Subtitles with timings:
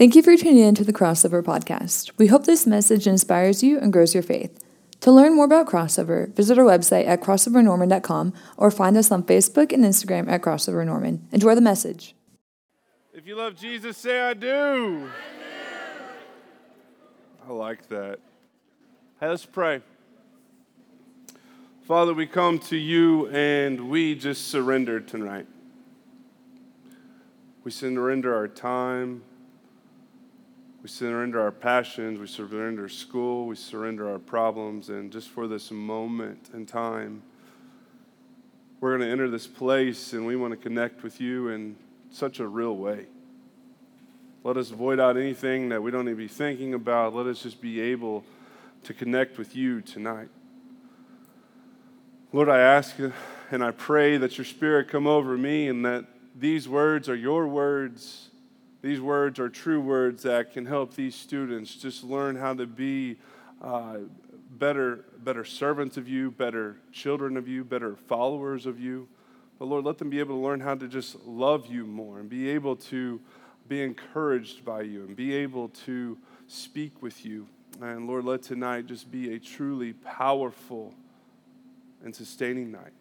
[0.00, 2.10] Thank you for tuning in to the Crossover Podcast.
[2.16, 4.58] We hope this message inspires you and grows your faith.
[5.00, 9.74] To learn more about Crossover, visit our website at crossovernorman.com or find us on Facebook
[9.74, 11.28] and Instagram at Crossover Norman.
[11.32, 12.14] Enjoy the message.
[13.12, 15.06] If you love Jesus, say I do.
[17.46, 18.20] I like that.
[19.20, 19.82] Hey, let's pray.
[21.82, 25.46] Father, we come to you and we just surrender tonight.
[27.64, 29.24] We surrender our time,
[30.82, 35.70] we surrender our passions, we surrender school, we surrender our problems, and just for this
[35.70, 37.22] moment in time,
[38.80, 41.76] we're going to enter this place and we want to connect with you in
[42.10, 43.06] such a real way.
[44.42, 47.14] Let us void out anything that we don't need to be thinking about.
[47.14, 48.24] Let us just be able
[48.84, 50.28] to connect with you tonight.
[52.32, 52.96] Lord, I ask
[53.50, 57.46] and I pray that your spirit come over me and that these words are your
[57.46, 58.29] words
[58.82, 63.16] these words are true words that can help these students just learn how to be
[63.62, 63.98] uh,
[64.50, 69.06] better, better servants of you, better children of you, better followers of you.
[69.58, 72.28] But Lord, let them be able to learn how to just love you more and
[72.30, 73.20] be able to
[73.68, 76.16] be encouraged by you and be able to
[76.48, 77.46] speak with you.
[77.80, 80.94] And Lord, let tonight just be a truly powerful
[82.02, 82.92] and sustaining night.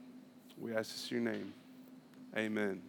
[0.57, 1.53] We ask this in your name.
[2.37, 2.81] Amen.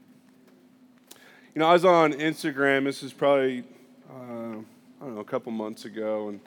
[1.53, 2.85] You know, I was on Instagram.
[2.85, 3.65] This is probably,
[4.09, 4.55] uh, I
[5.01, 6.39] don't know, a couple months ago, and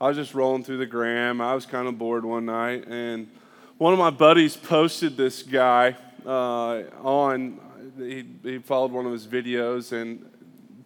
[0.00, 1.40] I was just rolling through the gram.
[1.40, 3.28] I was kind of bored one night, and
[3.76, 5.94] one of my buddies posted this guy
[6.26, 7.60] uh, on.
[7.98, 10.28] He, he followed one of his videos, and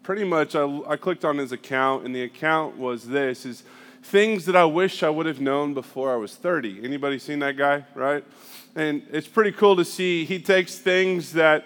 [0.03, 3.62] pretty much I, I clicked on his account, and the account was this: is
[4.03, 6.84] things that I wish I would have known before I was 30.
[6.84, 8.23] Anybody seen that guy, right?
[8.77, 10.27] And it's pretty cool to see.
[10.27, 11.64] He takes things that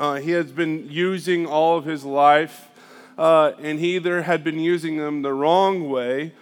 [0.00, 2.70] uh, he has been using all of his life,
[3.18, 6.32] uh, and he either had been using them the wrong way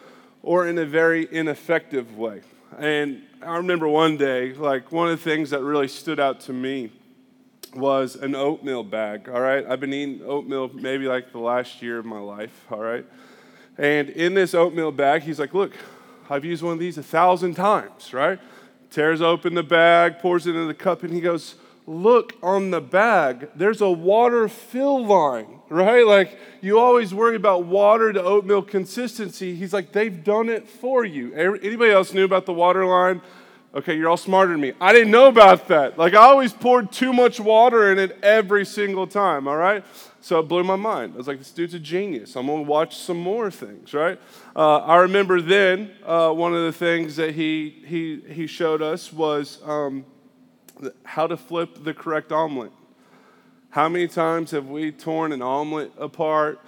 [0.44, 2.40] or in a very ineffective way.
[2.78, 6.52] And I remember one day, like one of the things that really stood out to
[6.52, 6.92] me
[7.74, 9.66] was an oatmeal bag, all right?
[9.68, 13.04] I've been eating oatmeal maybe like the last year of my life, all right?
[13.76, 15.72] And in this oatmeal bag, he's like, Look,
[16.30, 18.38] I've used one of these a thousand times, right?
[18.90, 21.56] Tears open the bag, pours it into the cup, and he goes,
[21.88, 26.06] look on the bag, there's a water fill line, right?
[26.06, 29.54] Like you always worry about water to oatmeal consistency.
[29.54, 31.32] He's like, they've done it for you.
[31.32, 33.22] Anybody else knew about the water line?
[33.74, 34.72] Okay, you're all smarter than me.
[34.80, 35.98] I didn't know about that.
[35.98, 39.84] Like I always poured too much water in it every single time, all right?
[40.20, 41.14] So it blew my mind.
[41.14, 42.36] I was like, this dude's a genius.
[42.36, 44.20] I'm to watch some more things, right?
[44.54, 49.12] Uh, I remember then uh, one of the things that he, he, he showed us
[49.12, 50.04] was um,
[51.04, 52.72] how to flip the correct omelet.
[53.70, 56.60] How many times have we torn an omelet apart,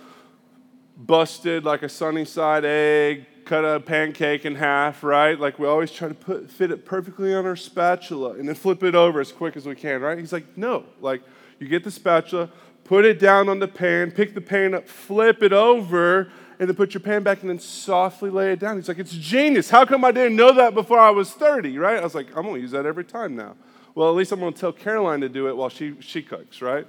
[0.96, 5.38] busted like a sunny side egg, cut a pancake in half, right?
[5.38, 8.82] Like we always try to put, fit it perfectly on our spatula and then flip
[8.82, 10.18] it over as quick as we can, right?
[10.18, 10.84] He's like, no.
[11.00, 11.22] Like
[11.58, 12.50] you get the spatula,
[12.84, 16.76] put it down on the pan, pick the pan up, flip it over, and then
[16.76, 18.76] put your pan back and then softly lay it down.
[18.76, 19.70] He's like, it's genius.
[19.70, 21.96] How come I didn't know that before I was 30, right?
[21.96, 23.56] I was like, I'm going to use that every time now.
[24.00, 26.62] Well, at least I'm going to tell Caroline to do it while she, she cooks,
[26.62, 26.86] right?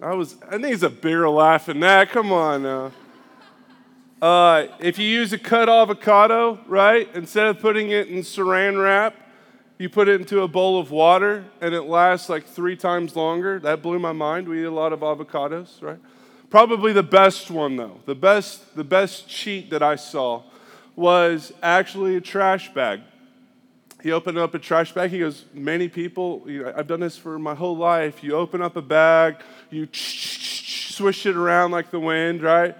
[0.00, 2.08] I was, I it's a bigger laugh than that.
[2.08, 2.92] Come on now.
[4.22, 9.14] Uh, if you use a cut avocado, right, instead of putting it in saran wrap,
[9.76, 13.58] you put it into a bowl of water and it lasts like three times longer.
[13.58, 14.48] That blew my mind.
[14.48, 15.98] We eat a lot of avocados, right?
[16.48, 20.44] Probably the best one though, the best, the best cheat that I saw
[20.96, 23.02] was actually a trash bag.
[24.02, 25.10] He opened up a trash bag.
[25.10, 28.24] He goes, Many people, you know, I've done this for my whole life.
[28.24, 29.36] You open up a bag,
[29.70, 32.76] you swish it around like the wind, right?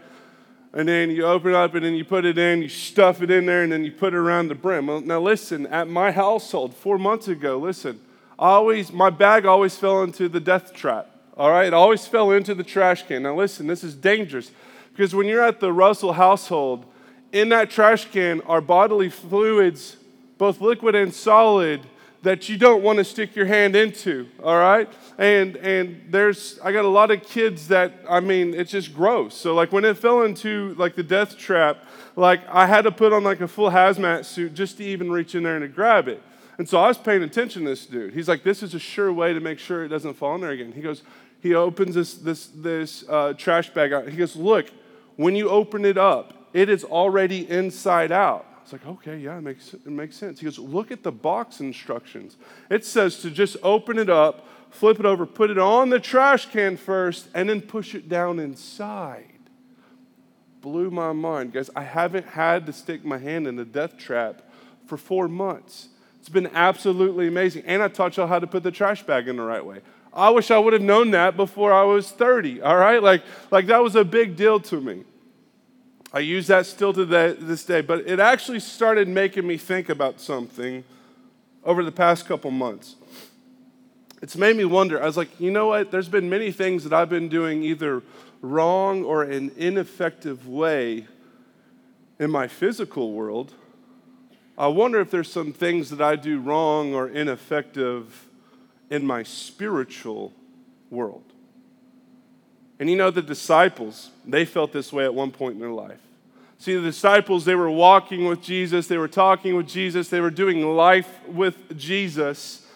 [0.72, 3.30] And then you open it up and then you put it in, you stuff it
[3.30, 4.86] in there, and then you put it around the brim.
[4.86, 8.00] Well, now listen, at my household four months ago, listen,
[8.38, 11.08] always, my bag always fell into the death trap.
[11.36, 13.22] All right, it always fell into the trash can.
[13.22, 14.50] Now listen, this is dangerous
[14.92, 16.86] because when you're at the Russell household,
[17.32, 19.96] in that trash can are bodily fluids
[20.42, 21.80] both liquid and solid,
[22.22, 24.88] that you don't want to stick your hand into, all right?
[25.16, 29.36] And and there's I got a lot of kids that I mean, it's just gross.
[29.36, 31.84] So like when it fell into like the death trap,
[32.16, 35.36] like I had to put on like a full hazmat suit just to even reach
[35.36, 36.20] in there and to grab it.
[36.58, 38.12] And so I was paying attention to this dude.
[38.12, 40.50] He's like, this is a sure way to make sure it doesn't fall in there
[40.50, 40.72] again.
[40.72, 41.04] He goes,
[41.40, 44.08] he opens this this this uh, trash bag out.
[44.08, 44.66] He goes, look,
[45.14, 48.44] when you open it up, it is already inside out.
[48.62, 50.38] I was like, okay, yeah, it makes, it makes sense.
[50.38, 52.36] He goes, look at the box instructions.
[52.70, 56.46] It says to just open it up, flip it over, put it on the trash
[56.46, 59.26] can first, and then push it down inside.
[60.60, 61.52] Blew my mind.
[61.52, 64.42] Guys, I haven't had to stick my hand in a death trap
[64.86, 65.88] for four months.
[66.20, 67.64] It's been absolutely amazing.
[67.66, 69.80] And I taught y'all how to put the trash bag in the right way.
[70.12, 73.02] I wish I would have known that before I was 30, all right?
[73.02, 75.02] Like, like that was a big deal to me.
[76.12, 80.20] I use that still to this day, but it actually started making me think about
[80.20, 80.84] something
[81.64, 82.96] over the past couple months.
[84.20, 85.02] It's made me wonder.
[85.02, 85.90] I was like, you know what?
[85.90, 88.02] There's been many things that I've been doing either
[88.42, 91.06] wrong or an ineffective way
[92.18, 93.54] in my physical world.
[94.58, 98.26] I wonder if there's some things that I do wrong or ineffective
[98.90, 100.34] in my spiritual
[100.90, 101.31] world.
[102.82, 106.00] And you know, the disciples, they felt this way at one point in their life.
[106.58, 110.32] See, the disciples, they were walking with Jesus, they were talking with Jesus, they were
[110.32, 112.66] doing life with Jesus,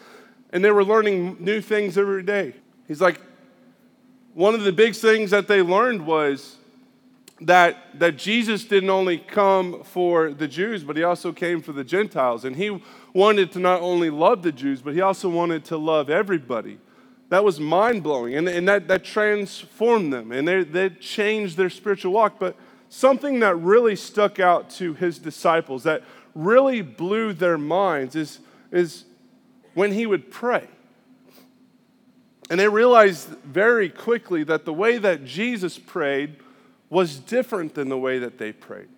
[0.53, 2.55] and they were learning new things every day.
[2.87, 3.21] He's like,
[4.35, 6.55] one of the big things that they learned was
[7.41, 11.83] that, that Jesus didn't only come for the Jews, but he also came for the
[11.83, 12.45] Gentiles.
[12.45, 12.81] And he
[13.13, 16.79] wanted to not only love the Jews, but he also wanted to love everybody.
[17.29, 18.35] That was mind blowing.
[18.35, 20.33] And, and that, that transformed them.
[20.33, 22.39] And they, they changed their spiritual walk.
[22.39, 22.57] But
[22.89, 26.03] something that really stuck out to his disciples, that
[26.35, 28.39] really blew their minds, is,
[28.71, 29.05] is
[29.75, 30.69] when he would pray.
[32.49, 36.37] And they realized very quickly that the way that Jesus prayed
[36.89, 38.89] was different than the way that they prayed.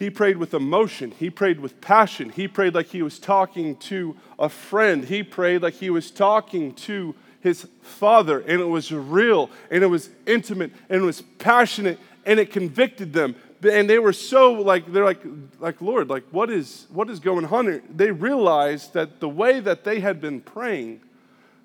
[0.00, 1.10] He prayed with emotion.
[1.10, 2.30] He prayed with passion.
[2.30, 5.04] He prayed like he was talking to a friend.
[5.04, 8.40] He prayed like he was talking to his father.
[8.40, 13.12] And it was real, and it was intimate, and it was passionate, and it convicted
[13.12, 13.36] them.
[13.62, 15.20] And they were so like, they're like,
[15.58, 17.82] like Lord, like what is what is going on?
[17.94, 21.02] They realized that the way that they had been praying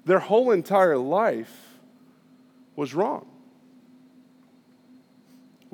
[0.04, 1.78] their whole entire life
[2.76, 3.28] was wrong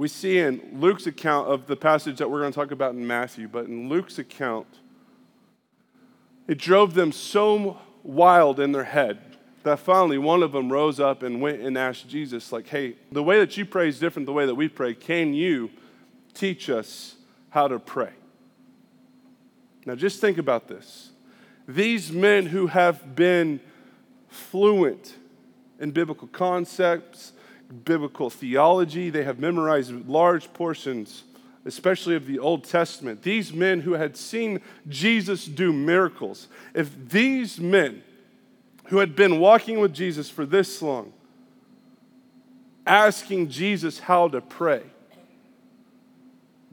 [0.01, 3.06] we see in Luke's account of the passage that we're going to talk about in
[3.06, 4.65] Matthew, but in Luke's account,
[6.48, 9.19] it drove them so wild in their head
[9.62, 13.21] that finally one of them rose up and went and asked Jesus, like, hey, the
[13.21, 14.95] way that you pray is different the way that we pray.
[14.95, 15.69] Can you
[16.33, 17.18] teach us
[17.51, 18.13] how to pray?
[19.86, 21.12] Now, just think about this.
[21.68, 23.59] These men who have been
[24.30, 25.13] fluent
[25.80, 27.33] in biblical concepts,
[27.71, 29.09] biblical theology.
[29.09, 31.23] They have memorized large portions,
[31.65, 33.23] especially of the Old Testament.
[33.23, 38.03] These men who had seen Jesus do miracles, if these men
[38.85, 41.13] who had been walking with Jesus for this long,
[42.85, 44.83] asking Jesus how to pray,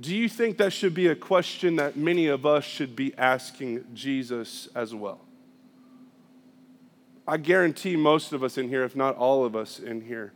[0.00, 3.84] do you think that should be a question that many of us should be asking
[3.94, 5.20] Jesus as well?
[7.26, 10.32] I guarantee most of us in here, if not all of us in here,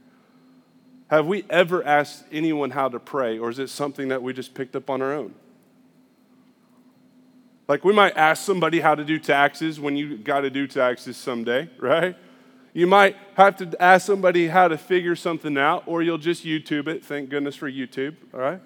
[1.12, 4.55] have we ever asked anyone how to pray, or is it something that we just
[4.55, 5.35] picked up on our own?
[7.69, 11.19] Like we might ask somebody how to do taxes when you got to do taxes
[11.19, 12.17] someday, right?
[12.73, 16.88] You might have to ask somebody how to figure something out, or you'll just YouTube
[16.88, 17.05] it.
[17.05, 18.62] Thank goodness for YouTube, all right?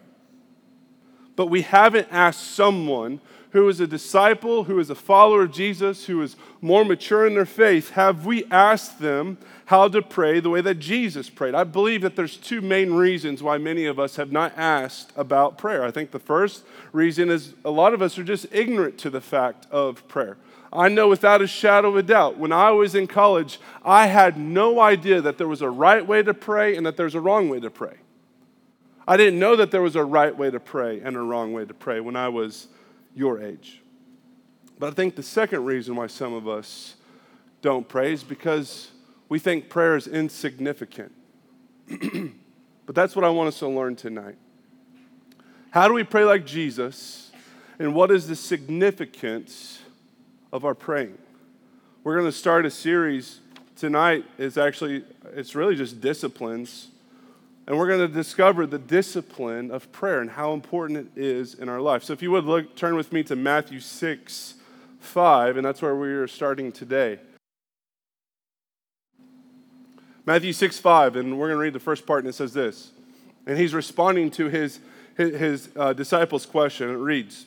[1.35, 3.21] But we haven't asked someone
[3.51, 7.35] who is a disciple, who is a follower of Jesus, who is more mature in
[7.35, 11.55] their faith, have we asked them how to pray the way that Jesus prayed?
[11.55, 15.59] I believe that there's two main reasons why many of us have not asked about
[15.59, 15.85] prayer.
[15.85, 19.21] I think the first reason is a lot of us are just ignorant to the
[19.21, 20.37] fact of prayer.
[20.73, 24.39] I know without a shadow of a doubt, when I was in college, I had
[24.39, 27.49] no idea that there was a right way to pray and that there's a wrong
[27.49, 27.97] way to pray.
[29.09, 31.65] I didn't know that there was a right way to pray and a wrong way
[31.65, 32.69] to pray when I was
[33.17, 33.83] your age.
[34.79, 36.95] But I think the second reason why some of us
[37.63, 38.93] don't pray is because
[39.29, 41.13] we think prayer is insignificant.
[42.87, 44.37] but that's what I want us to learn tonight.
[45.71, 47.31] How do we pray like Jesus?
[47.79, 49.81] And what is the significance
[50.53, 51.19] of our praying?
[52.05, 53.41] We're going to start a series
[53.77, 54.25] tonight.
[54.39, 55.05] It's actually,
[55.35, 56.89] it's really just disciplines
[57.67, 61.69] and we're going to discover the discipline of prayer and how important it is in
[61.69, 62.05] our life.
[62.05, 64.55] So if you would look, turn with me to Matthew 6,
[65.01, 67.19] 5, and that's where we are starting today.
[70.27, 72.91] Matthew 6, 5, and we're going to read the first part, and it says this.
[73.47, 74.81] And he's responding to his,
[75.17, 76.91] his, his uh, disciples' question.
[76.91, 77.47] It reads,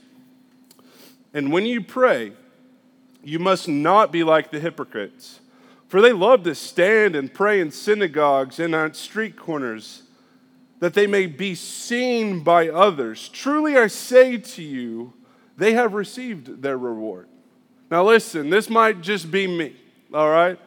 [1.33, 2.31] And when you pray,
[3.21, 5.41] you must not be like the hypocrites,
[5.89, 10.03] for they love to stand and pray in synagogues and on street corners
[10.79, 13.27] that they may be seen by others.
[13.27, 15.13] Truly I say to you,
[15.57, 17.27] they have received their reward.
[17.91, 19.75] Now, listen, this might just be me,
[20.13, 20.57] all right?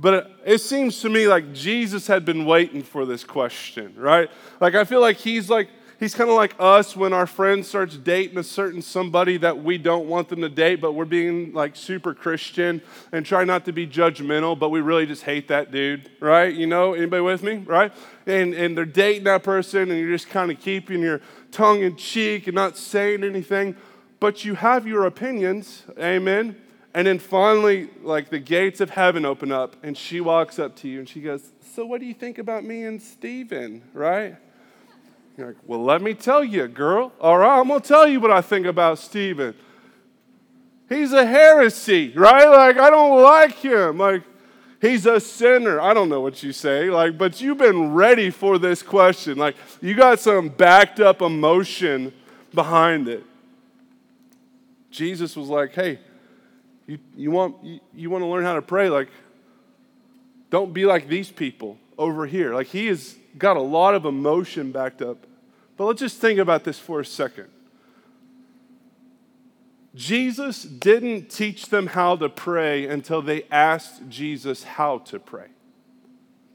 [0.00, 4.30] But it seems to me like Jesus had been waiting for this question, right?
[4.58, 7.98] Like, I feel like he's like, he's kind of like us when our friend starts
[7.98, 11.76] dating a certain somebody that we don't want them to date, but we're being like
[11.76, 12.80] super Christian
[13.12, 16.54] and try not to be judgmental, but we really just hate that dude, right?
[16.54, 17.92] You know, anybody with me, right?
[18.26, 21.20] And, and they're dating that person and you're just kind of keeping your
[21.52, 23.76] tongue in cheek and not saying anything,
[24.18, 26.56] but you have your opinions, amen?
[26.92, 30.88] And then finally, like the gates of heaven open up and she walks up to
[30.88, 34.36] you and she goes, So what do you think about me and Stephen, right?
[35.36, 37.12] You're like, well, let me tell you, girl.
[37.20, 39.54] All right, I'm going to tell you what I think about Stephen.
[40.88, 42.46] He's a heresy, right?
[42.46, 43.96] Like, I don't like him.
[43.96, 44.24] Like,
[44.82, 45.80] he's a sinner.
[45.80, 49.38] I don't know what you say, like, but you've been ready for this question.
[49.38, 52.12] Like, you got some backed up emotion
[52.52, 53.24] behind it.
[54.90, 56.00] Jesus was like, hey,
[56.90, 58.88] you, you, want, you, you want to learn how to pray?
[58.88, 59.08] Like,
[60.50, 62.54] don't be like these people over here.
[62.54, 65.26] Like, he has got a lot of emotion backed up
[65.80, 67.48] but let's just think about this for a second.
[69.94, 75.46] Jesus didn't teach them how to pray until they asked Jesus how to pray.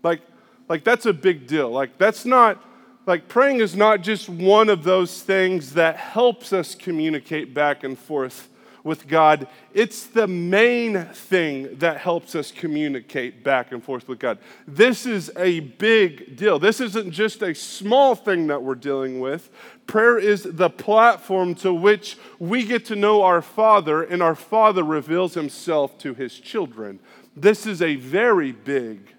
[0.04, 0.22] Like,
[0.70, 1.72] like that's a big deal.
[1.72, 2.64] Like, that's not,
[3.08, 7.98] like, praying is not just one of those things that helps us communicate back and
[7.98, 8.48] forth
[8.86, 14.38] with God, it's the main thing that helps us communicate back and forth with God.
[14.68, 16.60] This is a big deal.
[16.60, 19.50] This isn't just a small thing that we're dealing with.
[19.88, 24.84] Prayer is the platform to which we get to know our Father, and our Father
[24.84, 27.00] reveals himself to his children.
[27.36, 29.16] This is a very big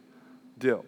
[0.58, 0.85] deal.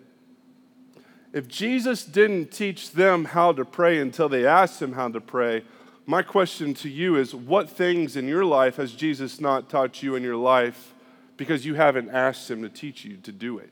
[1.32, 5.64] If Jesus didn't teach them how to pray until they asked him how to pray,
[6.09, 10.15] my question to you is what things in your life has Jesus not taught you
[10.15, 10.95] in your life
[11.37, 13.71] because you haven't asked him to teach you to do it?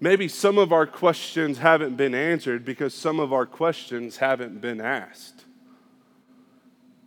[0.00, 4.80] Maybe some of our questions haven't been answered because some of our questions haven't been
[4.80, 5.44] asked.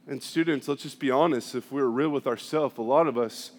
[0.07, 3.51] And students, let's just be honest, if we're real with ourselves, a lot of us,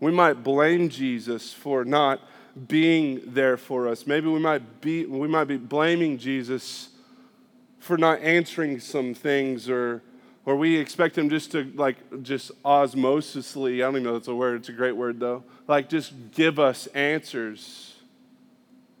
[0.00, 2.22] we might blame Jesus for not
[2.68, 4.06] being there for us.
[4.06, 6.88] Maybe we might be, we might be blaming Jesus
[7.82, 10.02] for not answering some things or
[10.44, 14.34] or we expect him just to like just osmosisly i don't even know that's a
[14.34, 17.94] word it's a great word though like just give us answers.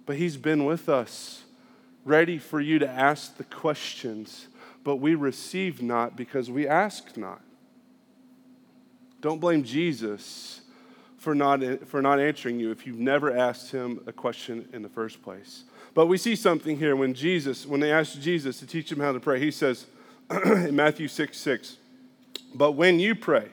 [0.06, 1.44] But he's been with us
[2.04, 4.48] ready for you to ask the questions
[4.84, 7.40] but we receive not because we ask not.
[9.20, 10.62] Don't blame jesus
[11.18, 14.88] for not, for not answering you if you've never asked him a question in the
[14.88, 15.62] first place
[15.94, 19.12] but we see something here when Jesus, when they asked Jesus to teach them how
[19.12, 19.86] to pray, he says
[20.44, 21.76] in Matthew 6 6,
[22.54, 23.48] but when you pray,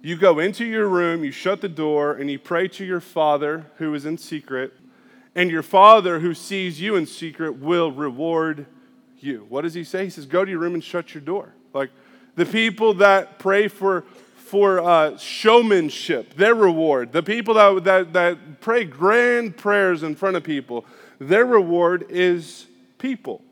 [0.00, 3.66] you go into your room, you shut the door, and you pray to your Father
[3.76, 4.72] who is in secret,
[5.34, 8.66] and your Father who sees you in secret will reward
[9.20, 9.46] you.
[9.48, 10.04] What does he say?
[10.04, 11.54] He says, Go to your room and shut your door.
[11.72, 11.90] Like
[12.34, 14.04] the people that pray for
[14.52, 17.10] for uh, showmanship, their reward.
[17.10, 20.84] The people that, that, that pray grand prayers in front of people,
[21.28, 22.66] their reward is
[22.98, 23.42] people.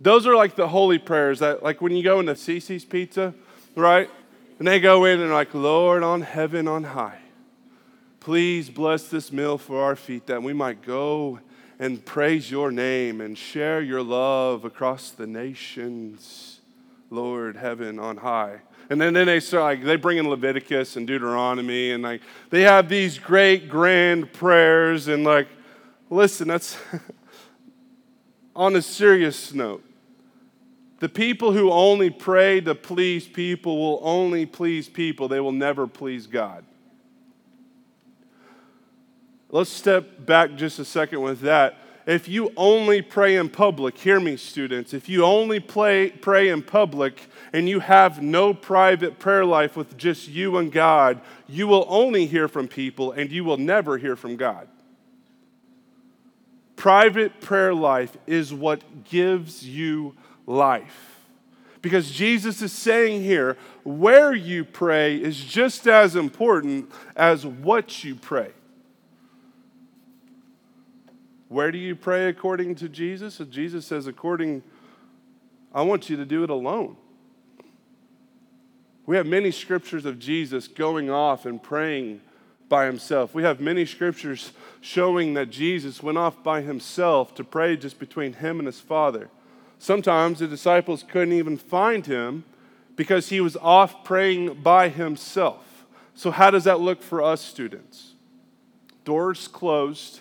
[0.00, 3.34] Those are like the holy prayers that, like when you go into CiCi's Pizza,
[3.76, 4.10] right?
[4.58, 7.18] And they go in and like, Lord on heaven on high,
[8.20, 11.40] please bless this meal for our feet that we might go
[11.78, 16.60] and praise your name and share your love across the nations,
[17.10, 18.60] Lord heaven on high.
[18.90, 22.62] And then, then they start like they bring in Leviticus and Deuteronomy and like they
[22.62, 25.48] have these great grand prayers and like
[26.10, 26.76] listen, that's
[28.56, 29.84] on a serious note.
[30.98, 35.28] The people who only pray to please people will only please people.
[35.28, 36.64] They will never please God.
[39.48, 44.18] Let's step back just a second with that if you only pray in public, hear
[44.18, 49.44] me, students, if you only play, pray in public and you have no private prayer
[49.44, 53.58] life with just you and God, you will only hear from people and you will
[53.58, 54.66] never hear from God.
[56.80, 61.26] Private prayer life is what gives you life.
[61.82, 68.14] Because Jesus is saying here, where you pray is just as important as what you
[68.14, 68.52] pray.
[71.48, 73.42] Where do you pray according to Jesus?
[73.50, 74.62] Jesus says, according,
[75.74, 76.96] I want you to do it alone.
[79.04, 82.22] We have many scriptures of Jesus going off and praying
[82.70, 83.34] by himself.
[83.34, 88.32] We have many scriptures showing that Jesus went off by himself to pray just between
[88.32, 89.28] him and his Father.
[89.78, 92.44] Sometimes the disciples couldn't even find him
[92.96, 95.84] because he was off praying by himself.
[96.14, 98.12] So, how does that look for us students?
[99.04, 100.20] Doors closed,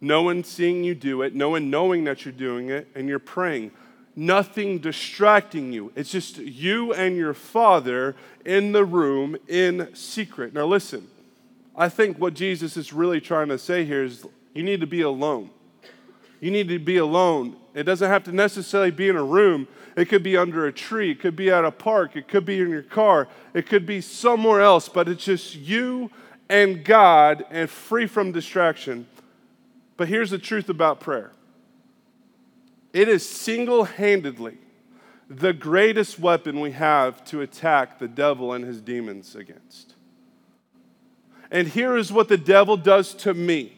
[0.00, 3.18] no one seeing you do it, no one knowing that you're doing it, and you're
[3.18, 3.70] praying.
[4.16, 5.92] Nothing distracting you.
[5.94, 10.54] It's just you and your Father in the room in secret.
[10.54, 11.08] Now, listen,
[11.76, 15.02] I think what Jesus is really trying to say here is you need to be
[15.02, 15.50] alone.
[16.40, 17.56] You need to be alone.
[17.74, 19.66] It doesn't have to necessarily be in a room.
[19.96, 21.10] It could be under a tree.
[21.12, 22.16] It could be at a park.
[22.16, 23.28] It could be in your car.
[23.54, 26.10] It could be somewhere else, but it's just you
[26.48, 29.06] and God and free from distraction.
[29.96, 31.32] But here's the truth about prayer
[32.92, 34.58] it is single handedly
[35.28, 39.93] the greatest weapon we have to attack the devil and his demons against.
[41.54, 43.72] And here is what the devil does to me.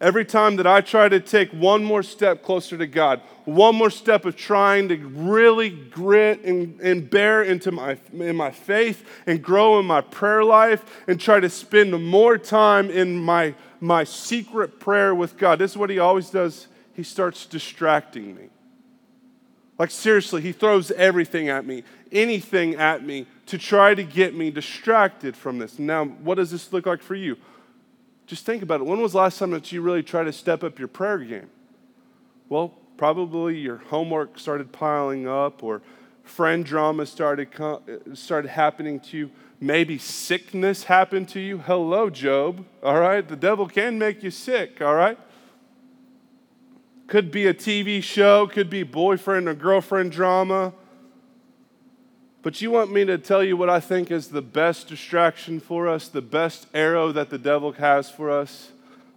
[0.00, 3.90] Every time that I try to take one more step closer to God, one more
[3.90, 9.40] step of trying to really grit and, and bear into my, in my faith and
[9.40, 14.80] grow in my prayer life and try to spend more time in my, my secret
[14.80, 16.66] prayer with God, this is what he always does.
[16.94, 18.48] He starts distracting me.
[19.78, 24.48] Like, seriously, he throws everything at me, anything at me to try to get me
[24.48, 25.76] distracted from this.
[25.76, 27.36] Now, what does this look like for you?
[28.28, 28.84] Just think about it.
[28.86, 31.50] When was the last time that you really tried to step up your prayer game?
[32.48, 35.82] Well, probably your homework started piling up, or
[36.22, 37.78] friend drama started, uh,
[38.14, 39.30] started happening to you.
[39.58, 41.58] Maybe sickness happened to you.
[41.58, 42.64] Hello, Job.
[42.84, 43.26] All right?
[43.26, 45.18] The devil can make you sick, all right?
[47.08, 50.72] Could be a TV show, could be boyfriend or girlfriend drama.
[52.42, 55.88] But you want me to tell you what I think is the best distraction for
[55.88, 58.70] us, the best arrow that the devil has for us?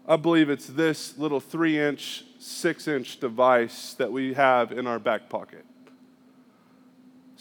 [0.06, 5.00] I believe it's this little three inch, six inch device that we have in our
[5.00, 5.66] back pocket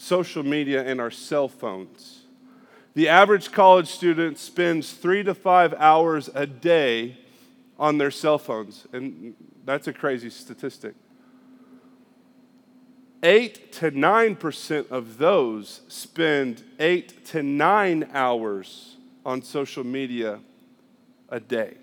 [0.03, 2.23] social media and our cell phones.
[2.93, 7.17] The average college student spends three to five hours a day
[7.79, 8.85] on their cell phones.
[8.91, 9.33] And
[9.65, 10.93] that's a crazy statistic.
[13.23, 20.41] 8 to 9% of those spend 8 to 9 hours on social media
[21.29, 21.77] a day.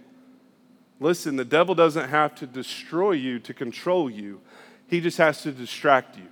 [1.00, 4.40] Listen, the devil doesn't have to destroy you to control you,
[4.86, 6.26] he just has to distract you.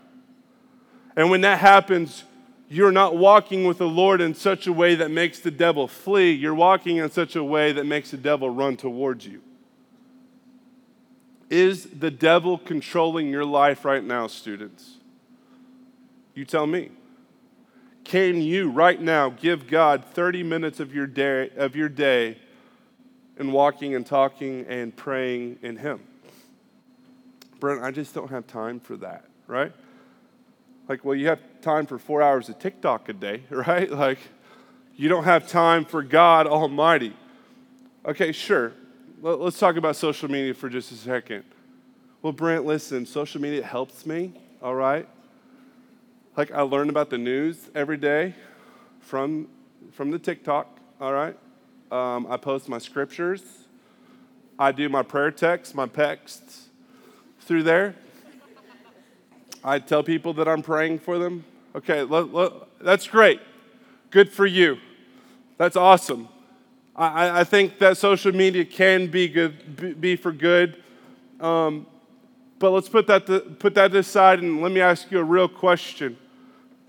[1.16, 2.24] And when that happens,
[2.68, 6.32] you're not walking with the Lord in such a way that makes the devil flee.
[6.32, 9.40] You're walking in such a way that makes the devil run towards you.
[11.48, 14.97] Is the devil controlling your life right now, students?
[16.38, 16.90] You tell me.
[18.04, 22.38] Can you right now give God 30 minutes of your day, of your day
[23.38, 25.98] in walking and talking and praying in Him?
[27.58, 29.72] Brent, I just don't have time for that, right?
[30.86, 33.90] Like, well, you have time for four hours of TikTok a day, right?
[33.90, 34.20] Like,
[34.94, 37.16] you don't have time for God Almighty.
[38.06, 38.74] Okay, sure.
[39.20, 41.42] Let's talk about social media for just a second.
[42.22, 45.08] Well, Brent, listen, social media helps me, all right?
[46.38, 48.32] Like, I learn about the news every day
[49.00, 49.48] from,
[49.90, 50.68] from the TikTok,
[51.00, 51.36] all right?
[51.90, 53.42] Um, I post my scriptures.
[54.56, 56.68] I do my prayer texts, my texts
[57.40, 57.96] through there.
[59.64, 61.44] I tell people that I'm praying for them.
[61.74, 62.06] Okay,
[62.80, 63.40] that's great.
[64.10, 64.78] Good for you.
[65.56, 66.28] That's awesome.
[66.94, 70.84] I, I think that social media can be good, be for good.
[71.40, 71.88] Um,
[72.60, 75.48] but let's put that, to, put that aside and let me ask you a real
[75.48, 76.16] question.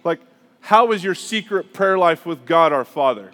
[0.03, 0.21] Like,
[0.61, 3.31] how is your secret prayer life with God our Father?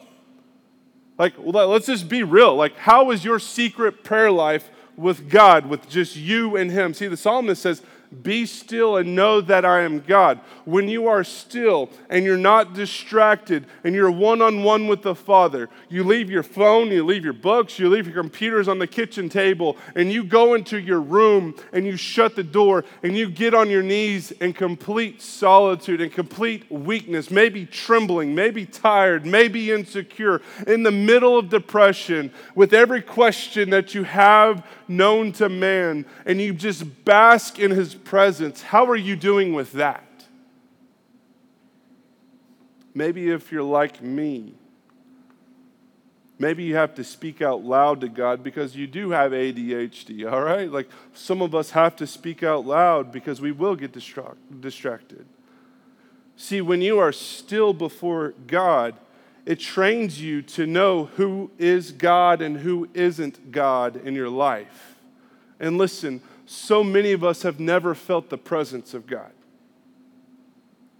[1.17, 2.55] Like, let's just be real.
[2.55, 6.93] Like, how is your secret prayer life with God, with just you and Him?
[6.93, 7.81] See, the psalmist says,
[8.23, 10.39] be still and know that I am God.
[10.65, 15.15] When you are still and you're not distracted and you're one on one with the
[15.15, 18.87] Father, you leave your phone, you leave your books, you leave your computers on the
[18.87, 23.29] kitchen table, and you go into your room and you shut the door and you
[23.29, 29.71] get on your knees in complete solitude and complete weakness, maybe trembling, maybe tired, maybe
[29.71, 36.05] insecure, in the middle of depression, with every question that you have known to man,
[36.25, 38.61] and you just bask in his presence.
[38.61, 40.03] How are you doing with that?
[42.93, 44.53] Maybe if you're like me,
[46.39, 50.41] maybe you have to speak out loud to God because you do have ADHD, all
[50.41, 50.71] right?
[50.71, 55.25] Like some of us have to speak out loud because we will get distracted.
[56.37, 58.95] See, when you are still before God,
[59.45, 64.95] it trains you to know who is God and who isn't God in your life.
[65.59, 69.31] And listen, so many of us have never felt the presence of God.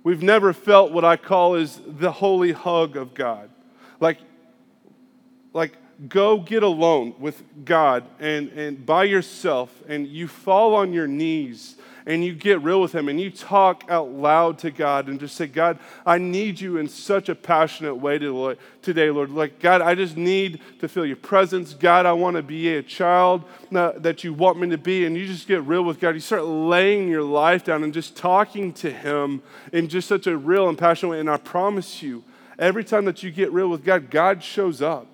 [0.03, 3.49] We've never felt what I call is the holy hug of God.
[3.99, 4.19] Like,
[5.51, 5.73] like
[6.09, 11.75] go get alone with God and, and by yourself and you fall on your knees
[12.05, 15.35] and you get real with Him and you talk out loud to God and just
[15.35, 18.19] say, God, I need you in such a passionate way
[18.81, 19.31] today, Lord.
[19.31, 21.73] Like, God, I just need to feel your presence.
[21.73, 25.05] God, I want to be a child uh, that you want me to be.
[25.05, 26.13] And you just get real with God.
[26.13, 30.37] You start laying your life down and just talking to Him in just such a
[30.37, 31.19] real and passionate way.
[31.19, 32.23] And I promise you,
[32.59, 35.07] every time that you get real with God, God shows up.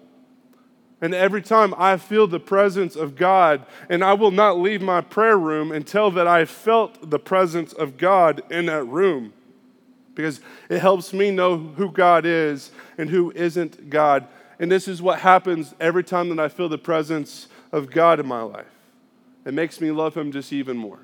[1.02, 5.02] And every time I feel the presence of God, and I will not leave my
[5.02, 9.34] prayer room until that I felt the presence of God in that room.
[10.14, 14.28] Because it helps me know who God is and who isn't God.
[14.60, 18.28] And this is what happens every time that I feel the presence of God in
[18.28, 18.68] my life.
[19.44, 21.00] It makes me love Him just even more.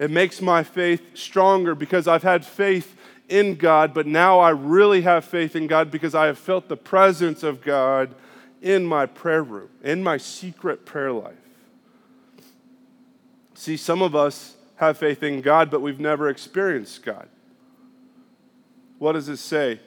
[0.00, 2.96] It makes my faith stronger because I've had faith
[3.28, 6.76] in God, but now I really have faith in God because I have felt the
[6.76, 8.14] presence of God
[8.60, 11.36] in my prayer room, in my secret prayer life.
[13.54, 17.28] See, some of us have faith in God, but we've never experienced God.
[18.98, 19.80] What does it say?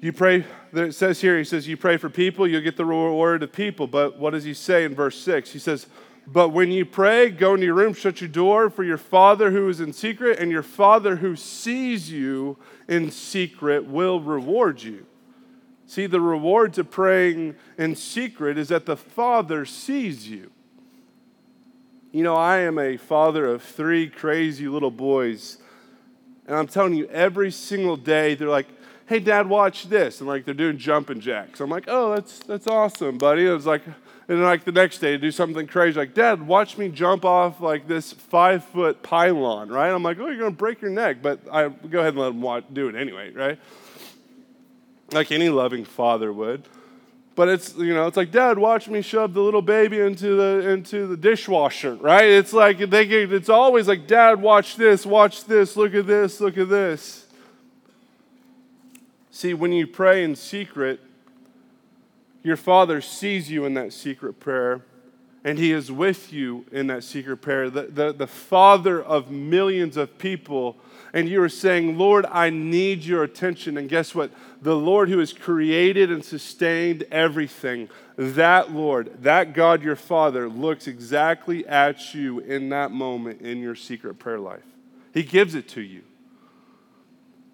[0.00, 3.44] You pray, it says here, he says, you pray for people, you'll get the reward
[3.44, 3.86] of people.
[3.86, 5.52] But what does he say in verse 6?
[5.52, 5.86] He says,
[6.26, 9.68] But when you pray, go into your room, shut your door for your Father who
[9.68, 15.06] is in secret, and your Father who sees you in secret will reward you.
[15.86, 20.50] See, the reward to praying in secret is that the Father sees you.
[22.12, 25.56] You know, I am a father of three crazy little boys.
[26.46, 28.66] And I'm telling you, every single day, they're like,
[29.06, 30.20] hey, dad, watch this.
[30.20, 31.60] And like, they're doing jumping jacks.
[31.60, 33.46] I'm like, oh, that's, that's awesome, buddy.
[33.46, 36.76] And it's like, and then like the next day, do something crazy, like, dad, watch
[36.76, 39.90] me jump off like this five foot pylon, right?
[39.90, 41.18] I'm like, oh, you're going to break your neck.
[41.22, 43.58] But I go ahead and let them watch, do it anyway, right?
[45.12, 46.64] Like any loving father would.
[47.34, 50.68] But it's you know it's like dad watch me shove the little baby into the
[50.68, 52.26] into the dishwasher right?
[52.26, 56.40] It's like they get, it's always like dad watch this watch this look at this
[56.40, 57.26] look at this.
[59.30, 61.00] See when you pray in secret
[62.42, 64.82] your father sees you in that secret prayer
[65.44, 67.68] and he is with you in that secret prayer.
[67.68, 70.76] The, the, the father of millions of people
[71.12, 73.76] and you are saying, Lord, I need your attention.
[73.76, 74.30] And guess what?
[74.62, 80.86] The Lord who has created and sustained everything, that Lord, that God your Father, looks
[80.86, 84.64] exactly at you in that moment in your secret prayer life.
[85.12, 86.02] He gives it to you.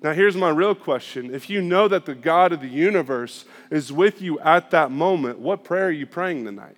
[0.01, 1.35] Now, here's my real question.
[1.35, 5.41] If you know that the God of the universe is with you at that moment,
[5.41, 6.77] what prayer are you praying tonight?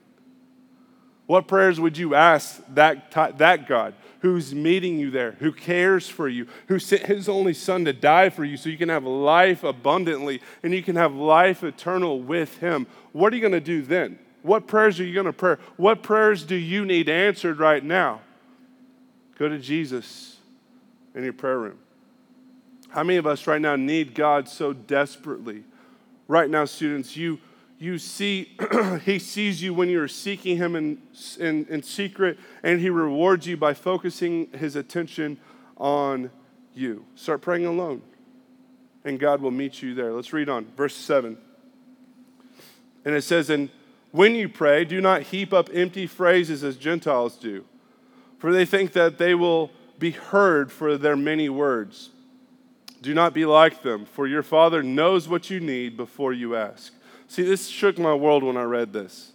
[1.27, 3.95] What prayers would you ask that, that God?
[4.21, 8.31] Who's meeting you there, who cares for you, who sent his only son to die
[8.31, 12.59] for you so you can have life abundantly and you can have life eternal with
[12.59, 12.87] him.
[13.13, 14.19] What are you going to do then?
[14.43, 15.57] What prayers are you going to pray?
[15.77, 18.21] What prayers do you need answered right now?
[19.39, 20.37] Go to Jesus
[21.15, 21.79] in your prayer room.
[22.91, 25.65] How many of us right now need God so desperately?
[26.29, 27.39] Right now, students, you
[27.81, 28.57] you see,
[29.07, 31.01] he sees you when you're seeking him in,
[31.41, 35.39] in, in secret, and he rewards you by focusing his attention
[35.79, 36.31] on
[36.75, 37.07] you.
[37.15, 38.03] Start praying alone,
[39.03, 40.13] and God will meet you there.
[40.13, 40.67] Let's read on.
[40.77, 41.39] Verse 7.
[43.07, 43.71] And it says, And
[44.11, 47.65] when you pray, do not heap up empty phrases as Gentiles do,
[48.39, 52.11] for they think that they will be heard for their many words.
[53.01, 56.93] Do not be like them, for your Father knows what you need before you ask.
[57.31, 59.31] See, this shook my world when I read this.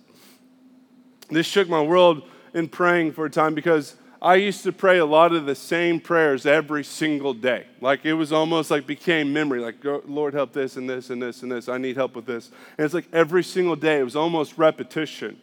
[1.29, 5.05] This shook my world in praying for a time because I used to pray a
[5.05, 7.67] lot of the same prayers every single day.
[7.79, 9.61] Like it was almost like became memory.
[9.61, 11.69] Like, Lord, help this and this and this and this.
[11.69, 12.51] I need help with this.
[12.77, 15.39] And it's like every single day, it was almost repetition.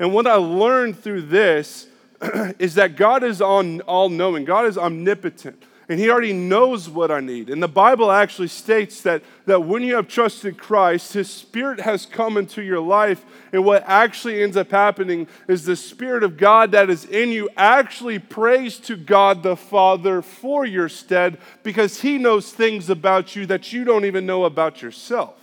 [0.00, 1.86] And what I learned through this
[2.58, 5.62] is that God is all knowing, God is omnipotent
[5.92, 7.50] and he already knows what I need.
[7.50, 12.06] And the Bible actually states that, that when you have trusted Christ, his spirit has
[12.06, 13.22] come into your life.
[13.52, 17.50] And what actually ends up happening is the spirit of God that is in you
[17.58, 23.44] actually prays to God the Father for your stead because he knows things about you
[23.44, 25.34] that you don't even know about yourself.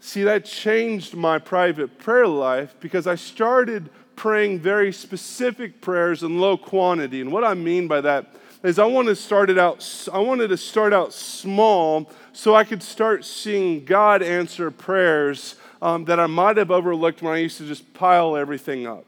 [0.00, 3.88] See, that changed my private prayer life because I started
[4.20, 7.22] praying very specific prayers in low quantity.
[7.22, 10.48] And what I mean by that is I wanted to start it out I wanted
[10.48, 16.26] to start out small so I could start seeing God answer prayers um, that I
[16.26, 19.06] might have overlooked when I used to just pile everything up.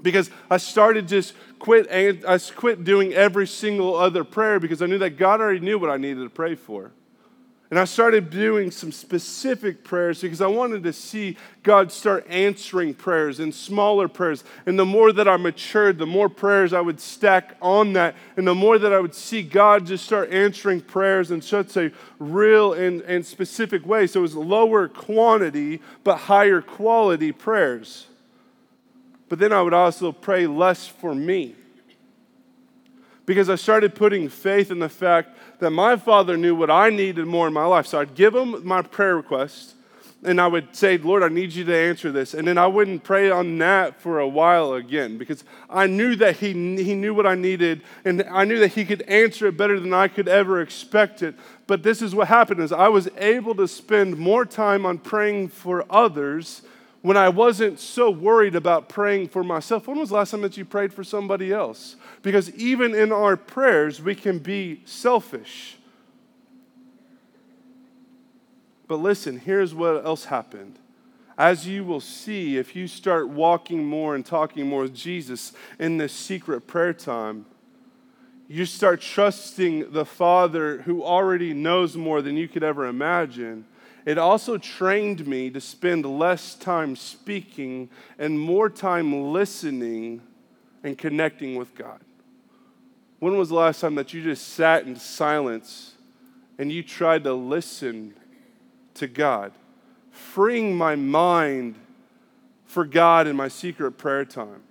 [0.00, 4.96] Because I started just quit I quit doing every single other prayer because I knew
[4.96, 6.90] that God already knew what I needed to pray for.
[7.68, 12.94] And I started doing some specific prayers because I wanted to see God start answering
[12.94, 14.44] prayers and smaller prayers.
[14.66, 18.14] And the more that I matured, the more prayers I would stack on that.
[18.36, 21.90] And the more that I would see God just start answering prayers in such a
[22.20, 24.06] real and, and specific way.
[24.06, 28.06] So it was lower quantity, but higher quality prayers.
[29.28, 31.56] But then I would also pray less for me
[33.26, 37.26] because I started putting faith in the fact that my father knew what I needed
[37.26, 37.86] more in my life.
[37.86, 39.74] So I'd give him my prayer request
[40.24, 42.34] and I would say, Lord, I need you to answer this.
[42.34, 46.38] And then I wouldn't pray on that for a while again because I knew that
[46.38, 49.78] he, he knew what I needed and I knew that he could answer it better
[49.78, 51.34] than I could ever expect it.
[51.66, 55.48] But this is what happened is I was able to spend more time on praying
[55.48, 56.62] for others
[57.06, 59.86] when I wasn't so worried about praying for myself.
[59.86, 61.94] When was the last time that you prayed for somebody else?
[62.20, 65.76] Because even in our prayers, we can be selfish.
[68.88, 70.80] But listen, here's what else happened.
[71.38, 75.98] As you will see, if you start walking more and talking more with Jesus in
[75.98, 77.46] this secret prayer time,
[78.48, 83.64] you start trusting the Father who already knows more than you could ever imagine
[84.06, 90.22] it also trained me to spend less time speaking and more time listening
[90.84, 92.00] and connecting with God.
[93.18, 95.94] When was the last time that you just sat in silence
[96.56, 98.14] and you tried to listen
[98.94, 99.50] to God?
[100.12, 101.74] Freeing my mind
[102.64, 104.62] for God in my secret prayer time.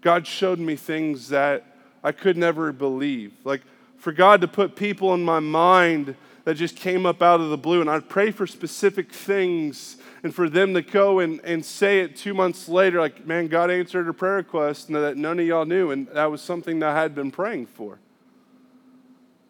[0.00, 1.64] God showed me things that
[2.04, 3.32] I could never believe.
[3.42, 3.62] Like
[3.98, 6.14] for God to put people in my mind
[6.46, 7.80] that just came up out of the blue.
[7.80, 12.14] And I'd pray for specific things and for them to go and, and say it
[12.14, 15.90] two months later, like, man, God answered a prayer request that none of y'all knew.
[15.90, 17.98] And that was something that I had been praying for.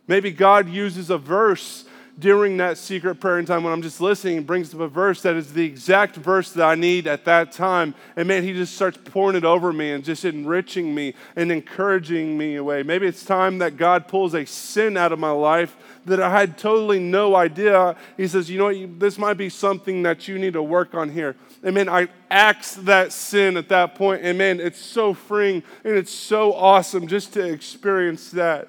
[0.08, 1.84] Maybe God uses a verse
[2.18, 5.36] during that secret prayer time when I'm just listening and brings up a verse that
[5.36, 7.94] is the exact verse that I need at that time.
[8.16, 12.38] And man, he just starts pouring it over me and just enriching me and encouraging
[12.38, 12.82] me away.
[12.82, 15.76] Maybe it's time that God pulls a sin out of my life
[16.06, 17.96] that I had totally no idea.
[18.16, 21.10] He says, you know what, this might be something that you need to work on
[21.10, 21.36] here.
[21.62, 25.96] And man, I axe that sin at that point, and man, it's so freeing and
[25.96, 28.68] it's so awesome just to experience that.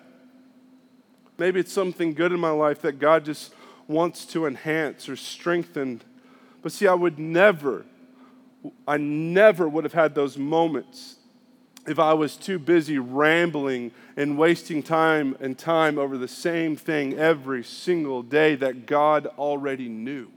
[1.38, 3.54] Maybe it's something good in my life that God just
[3.88, 6.02] wants to enhance or strengthen.
[6.62, 7.86] But see, I would never,
[8.88, 11.15] I never would have had those moments
[11.88, 17.17] if I was too busy rambling and wasting time and time over the same thing
[17.17, 20.30] every single day that God already knew.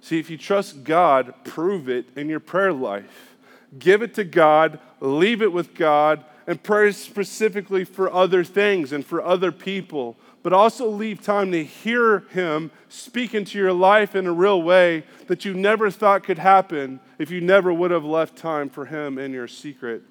[0.00, 3.36] See, if you trust God, prove it in your prayer life.
[3.78, 9.06] Give it to God, leave it with God, and pray specifically for other things and
[9.06, 14.26] for other people, but also leave time to hear Him speak into your life in
[14.26, 18.36] a real way that you never thought could happen if you never would have left
[18.36, 20.02] time for Him in your secret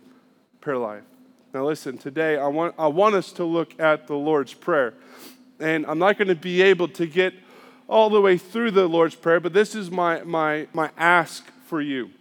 [0.62, 1.04] prayer life.
[1.54, 4.94] Now, listen, today I want, I want us to look at the Lord's Prayer.
[5.60, 7.34] And I'm not going to be able to get
[7.90, 11.82] all the way through the Lord's Prayer, but this is my, my, my ask for
[11.82, 12.12] you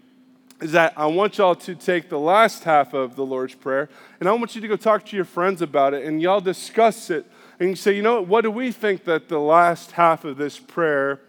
[0.60, 3.88] is that I want y'all to take the last half of the Lord's Prayer
[4.20, 7.10] and I want you to go talk to your friends about it and y'all discuss
[7.10, 7.26] it
[7.60, 10.36] and you say, you know what, what do we think that the last half of
[10.36, 11.20] this prayer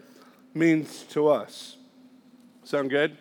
[0.54, 1.76] means to us?
[2.64, 3.16] Sound good?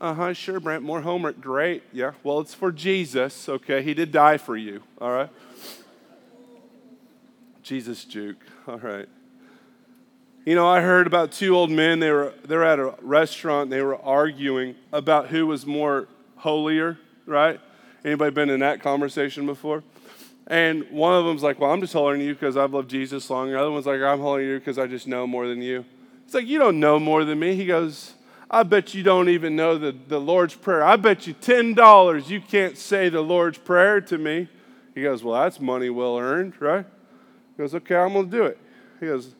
[0.00, 0.82] Uh huh, sure, Brent.
[0.82, 1.40] More homework.
[1.40, 1.82] Great.
[1.92, 2.12] Yeah.
[2.22, 3.82] Well, it's for Jesus, okay?
[3.82, 5.28] He did die for you, all right?
[7.62, 9.08] Jesus juke, all right.
[10.46, 12.00] You know, I heard about two old men.
[12.00, 13.68] They were, they were at a restaurant.
[13.68, 17.60] They were arguing about who was more holier, right?
[18.04, 19.82] Anybody been in that conversation before?
[20.46, 23.28] And one of them's like, well, I'm just holier than you because I've loved Jesus
[23.28, 23.52] longer.
[23.52, 25.84] The other one's like, I'm holier because I just know more than you.
[26.24, 27.54] It's like, you don't know more than me.
[27.54, 28.14] He goes,
[28.50, 30.82] I bet you don't even know the, the Lord's Prayer.
[30.82, 34.48] I bet you $10 you can't say the Lord's Prayer to me.
[34.94, 36.86] He goes, Well, that's money well earned, right?
[37.56, 38.58] He goes, Okay, I'm to do it.
[38.98, 39.34] He goes,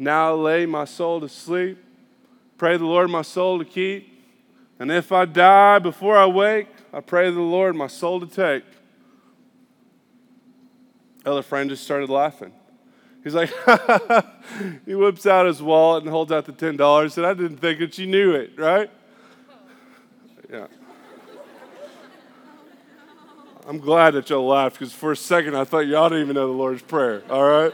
[0.00, 1.78] now I lay my soul to sleep.
[2.56, 4.08] Pray the Lord my soul to keep.
[4.78, 8.64] And if I die before I wake, I pray the Lord my soul to take.
[11.26, 12.52] Other friend just started laughing.
[13.22, 13.52] He's like,
[14.86, 17.02] he whips out his wallet and holds out the $10.
[17.02, 18.90] And said, I didn't think that you knew it, right?
[20.50, 20.66] Yeah.
[23.68, 26.48] I'm glad that y'all laughed because for a second I thought y'all didn't even know
[26.48, 27.72] the Lord's Prayer, all right?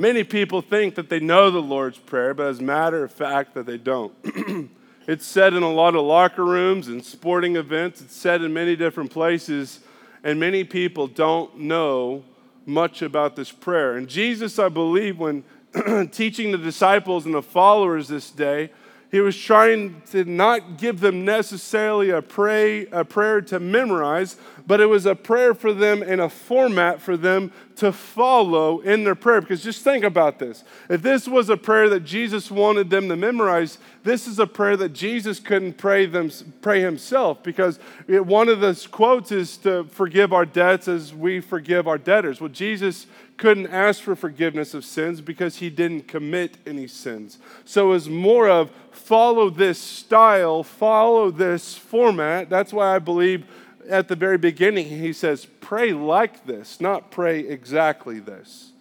[0.00, 3.52] Many people think that they know the Lord's Prayer, but as a matter of fact,
[3.52, 4.14] that they don't.
[5.06, 8.76] it's said in a lot of locker rooms and sporting events, it's said in many
[8.76, 9.80] different places,
[10.24, 12.24] and many people don't know
[12.64, 13.98] much about this prayer.
[13.98, 15.44] And Jesus, I believe, when
[16.12, 18.70] teaching the disciples and the followers this day,
[19.10, 24.36] he was trying to not give them necessarily a, pray, a prayer to memorize,
[24.68, 29.02] but it was a prayer for them in a format for them to follow in
[29.02, 29.40] their prayer.
[29.40, 30.62] Because just think about this.
[30.88, 34.76] If this was a prayer that Jesus wanted them to memorize, this is a prayer
[34.76, 37.42] that Jesus couldn't pray, them, pray himself.
[37.42, 41.98] Because it, one of the quotes is to forgive our debts as we forgive our
[41.98, 42.40] debtors.
[42.40, 43.06] Well, Jesus
[43.40, 47.38] couldn't ask for forgiveness of sins because he didn't commit any sins.
[47.64, 52.50] So it was more of follow this style, follow this format.
[52.50, 53.46] That's why I believe
[53.88, 58.72] at the very beginning he says, pray like this, not pray exactly this.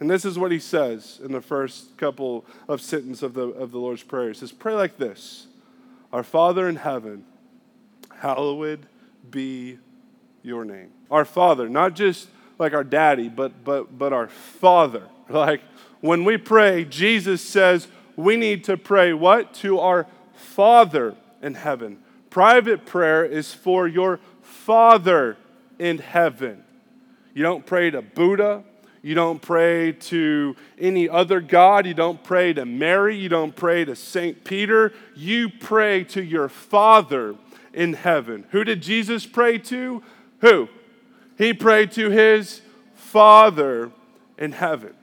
[0.00, 3.70] And this is what he says in the first couple of sentences of the, of
[3.70, 4.28] the Lord's Prayer.
[4.28, 5.46] He says, Pray like this
[6.12, 7.24] Our Father in heaven,
[8.18, 8.84] hallowed
[9.30, 9.78] be
[10.42, 10.90] your name.
[11.08, 12.26] Our Father, not just
[12.62, 15.08] like our daddy, but, but, but our father.
[15.28, 15.62] Like
[16.02, 19.54] when we pray, Jesus says we need to pray what?
[19.54, 21.98] To our Father in heaven.
[22.28, 25.38] Private prayer is for your Father
[25.78, 26.64] in heaven.
[27.32, 28.64] You don't pray to Buddha.
[29.00, 31.86] You don't pray to any other God.
[31.86, 33.16] You don't pray to Mary.
[33.16, 34.44] You don't pray to St.
[34.44, 34.92] Peter.
[35.16, 37.36] You pray to your Father
[37.72, 38.44] in heaven.
[38.50, 40.02] Who did Jesus pray to?
[40.40, 40.68] Who?
[41.42, 42.60] He prayed to his
[42.94, 43.90] Father
[44.38, 44.94] in heaven.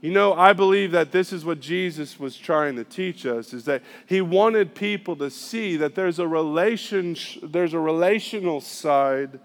[0.00, 3.66] You know, I believe that this is what Jesus was trying to teach us is
[3.66, 9.38] that he wanted people to see that there's a relation there's a relational side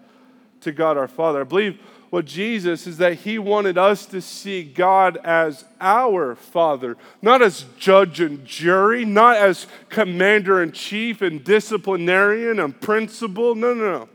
[0.61, 1.41] to God our Father.
[1.41, 6.97] I believe what Jesus is that he wanted us to see God as our Father,
[7.21, 13.53] not as judge and jury, not as commander in chief and disciplinarian and principal.
[13.53, 14.09] No, no, no.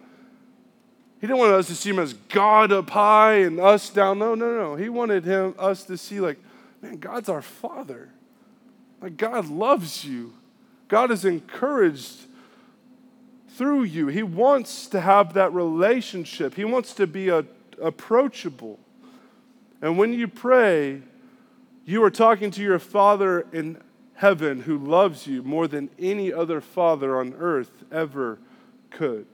[1.20, 4.18] He didn't want us to see him as God up high and us down.
[4.18, 4.34] Low.
[4.34, 4.76] No, no, no.
[4.76, 6.38] He wanted him us to see like,
[6.82, 8.10] man, God's our Father.
[9.00, 10.34] Like God loves you.
[10.88, 12.26] God is encouraged
[13.50, 14.08] through you.
[14.08, 16.54] He wants to have that relationship.
[16.54, 17.44] He wants to be a,
[17.80, 18.78] approachable.
[19.80, 21.02] And when you pray,
[21.84, 23.80] you are talking to your Father in
[24.16, 28.38] heaven who loves you more than any other father on earth ever
[28.90, 29.26] could.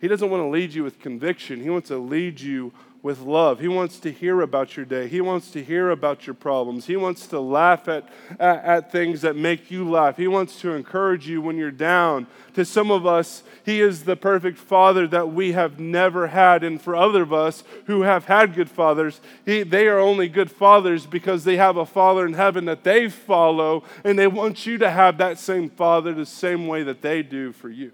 [0.00, 1.60] He doesn't want to lead you with conviction.
[1.60, 3.60] He wants to lead you with love.
[3.60, 5.06] He wants to hear about your day.
[5.06, 6.86] He wants to hear about your problems.
[6.86, 8.08] He wants to laugh at,
[8.38, 10.16] at, at, things that make you laugh.
[10.16, 12.26] He wants to encourage you when you're down.
[12.54, 16.64] To some of us, He is the perfect father that we have never had.
[16.64, 20.50] And for other of us who have had good fathers, he, they are only good
[20.50, 24.76] fathers because they have a father in heaven that they follow, and they want you
[24.78, 27.92] to have that same father the same way that they do for you.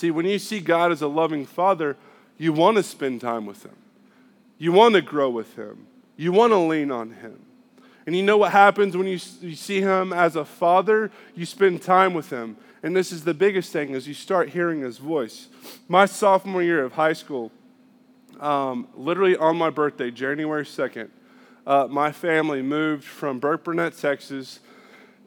[0.00, 1.94] See, when you see God as a loving father,
[2.38, 3.76] you want to spend time with him.
[4.56, 5.88] You want to grow with him.
[6.16, 7.38] You want to lean on him.
[8.06, 11.10] And you know what happens when you, you see him as a father?
[11.34, 12.56] You spend time with him.
[12.82, 15.48] And this is the biggest thing is you start hearing his voice.
[15.86, 17.52] My sophomore year of high school,
[18.40, 21.10] um, literally on my birthday, January 2nd,
[21.66, 24.60] uh, my family moved from Burkburnett, Texas,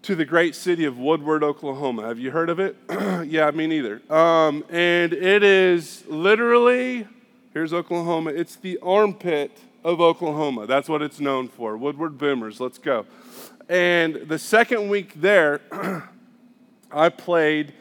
[0.03, 2.05] to the great city of Woodward, Oklahoma.
[2.05, 2.75] Have you heard of it?
[3.25, 4.01] yeah, me neither.
[4.13, 7.07] Um, and it is literally,
[7.53, 10.67] here's Oklahoma, it's the armpit of Oklahoma.
[10.67, 11.77] That's what it's known for.
[11.77, 13.05] Woodward Boomers, let's go.
[13.69, 15.61] And the second week there,
[16.91, 17.73] I played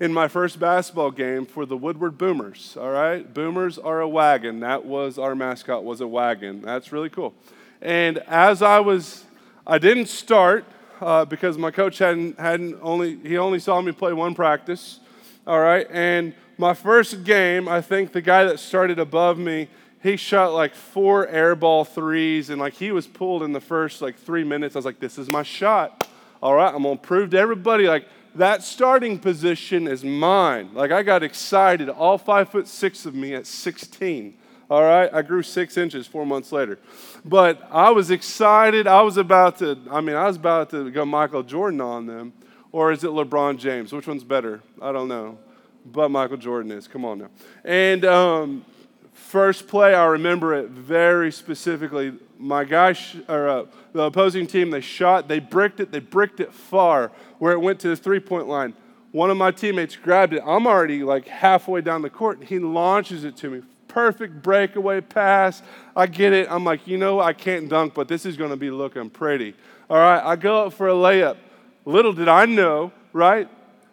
[0.00, 2.76] in my first basketball game for the Woodward Boomers.
[2.78, 4.60] All right, Boomers are a wagon.
[4.60, 6.60] That was our mascot was a wagon.
[6.60, 7.32] That's really cool.
[7.80, 9.24] And as I was,
[9.66, 10.66] I didn't start
[11.00, 15.00] uh, because my coach hadn't, hadn't only, he only saw me play one practice.
[15.46, 15.86] All right.
[15.90, 19.68] And my first game, I think the guy that started above me,
[20.02, 24.16] he shot like four airball threes and like he was pulled in the first like
[24.16, 24.76] three minutes.
[24.76, 26.06] I was like, this is my shot.
[26.42, 26.72] All right.
[26.74, 30.70] I'm going to prove to everybody like that starting position is mine.
[30.72, 34.34] Like I got excited, all five foot six of me at 16.
[34.70, 36.78] All right, I grew six inches four months later.
[37.24, 38.86] But I was excited.
[38.86, 42.32] I was about to, I mean, I was about to go Michael Jordan on them.
[42.70, 43.92] Or is it LeBron James?
[43.92, 44.60] Which one's better?
[44.80, 45.38] I don't know.
[45.84, 46.86] But Michael Jordan is.
[46.86, 47.30] Come on now.
[47.64, 48.64] And um,
[49.12, 52.12] first play, I remember it very specifically.
[52.38, 56.38] My guy, sh- or uh, the opposing team, they shot, they bricked it, they bricked
[56.38, 57.10] it far
[57.40, 58.74] where it went to the three point line.
[59.10, 60.42] One of my teammates grabbed it.
[60.46, 62.44] I'm already like halfway down the court.
[62.44, 63.62] He launches it to me.
[63.90, 65.62] Perfect breakaway pass.
[65.96, 66.46] I get it.
[66.48, 69.54] I'm like, you know, I can't dunk, but this is going to be looking pretty.
[69.90, 71.36] All right, I go up for a layup.
[71.84, 73.48] Little did I know, right?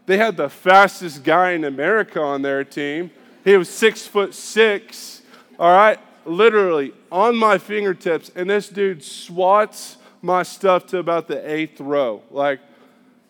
[0.05, 3.09] They had the fastest guy in America on their team.
[3.43, 5.23] He was six foot six,
[5.57, 8.29] all right, literally on my fingertips.
[8.35, 12.21] And this dude swats my stuff to about the eighth row.
[12.29, 12.59] Like,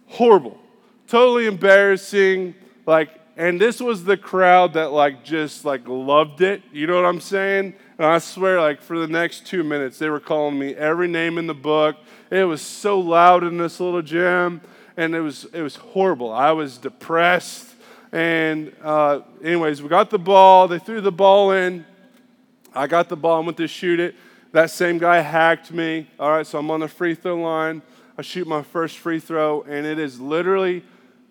[0.08, 0.60] horrible.
[1.08, 2.56] Totally embarrassing.
[2.86, 6.64] Like, and this was the crowd that like just like loved it.
[6.74, 7.76] You know what I'm saying?
[8.00, 11.38] And I swear, like for the next two minutes, they were calling me every name
[11.38, 11.98] in the book.
[12.32, 14.62] It was so loud in this little gym,
[14.98, 16.34] and it was it was horrible.
[16.34, 17.76] I was depressed.
[18.12, 20.68] And uh, anyways, we got the ball.
[20.68, 21.86] They threw the ball in.
[22.74, 24.16] I got the ball and went to shoot it.
[24.52, 26.08] That same guy hacked me.
[26.20, 27.84] All right, so I'm on the free throw line.
[28.18, 30.84] I shoot my first free throw, and it is literally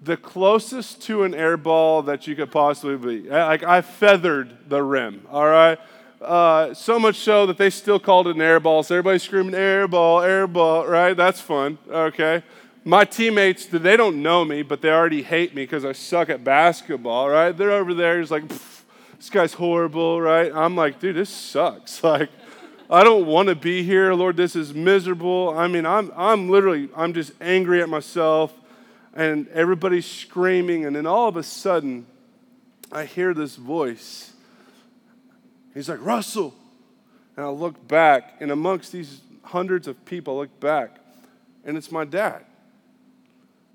[0.02, 3.28] the closest to an air ball that you could possibly be.
[3.28, 5.78] Like I feathered the rim, all right?
[6.20, 8.82] Uh, so much so that they still called it an air ball.
[8.82, 11.14] So everybody's screaming, air ball, air ball, right?
[11.14, 12.42] That's fun, okay?
[12.84, 16.44] My teammates, they don't know me, but they already hate me because I suck at
[16.44, 17.52] basketball, right?
[17.52, 20.52] They're over there, just like, this guy's horrible, right?
[20.54, 22.02] I'm like, dude, this sucks.
[22.04, 22.30] Like,
[22.88, 24.36] I don't want to be here, Lord.
[24.36, 25.52] This is miserable.
[25.58, 28.54] I mean, I'm, I'm literally, I'm just angry at myself
[29.16, 32.06] and everybody's screaming, and then all of a sudden,
[32.92, 34.34] I hear this voice.
[35.72, 36.54] He's like, Russell.
[37.34, 40.98] And I look back, and amongst these hundreds of people, I look back,
[41.64, 42.44] and it's my dad.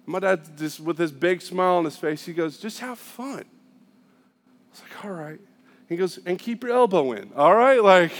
[0.05, 3.39] My dad, just with his big smile on his face, he goes, Just have fun.
[3.39, 5.39] I was like, All right.
[5.89, 7.31] He goes, And keep your elbow in.
[7.35, 7.83] All right?
[7.83, 8.11] Like,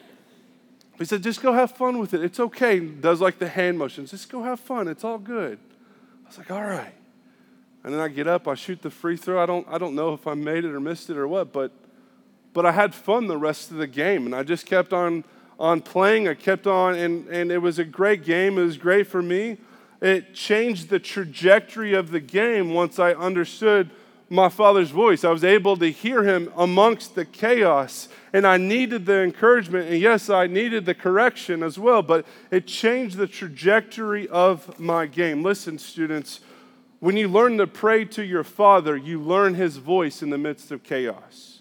[0.98, 2.22] he said, Just go have fun with it.
[2.22, 2.80] It's okay.
[2.80, 4.10] Does like the hand motions.
[4.10, 4.88] Just go have fun.
[4.88, 5.58] It's all good
[6.30, 6.94] was like, all right.
[7.82, 9.42] And then I get up, I shoot the free throw.
[9.42, 11.72] I don't, I don't know if I made it or missed it or what, but,
[12.52, 14.26] but I had fun the rest of the game.
[14.26, 15.24] And I just kept on,
[15.58, 16.28] on playing.
[16.28, 18.58] I kept on, and, and it was a great game.
[18.58, 19.58] It was great for me.
[20.00, 23.90] It changed the trajectory of the game once I understood
[24.30, 25.24] my father's voice.
[25.24, 29.90] I was able to hear him amongst the chaos, and I needed the encouragement.
[29.90, 35.06] And yes, I needed the correction as well, but it changed the trajectory of my
[35.06, 35.42] game.
[35.42, 36.40] Listen, students,
[37.00, 40.70] when you learn to pray to your father, you learn his voice in the midst
[40.70, 41.59] of chaos.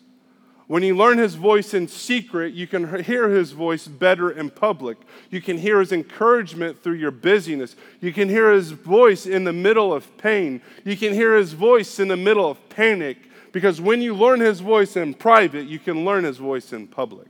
[0.69, 4.99] When you learn his voice in secret, you can hear his voice better in public.
[5.31, 7.75] You can hear his encouragement through your busyness.
[8.01, 10.61] You can hear his voice in the middle of pain.
[10.85, 13.17] You can hear his voice in the middle of panic.
[13.51, 17.29] Because when you learn his voice in private, you can learn his voice in public.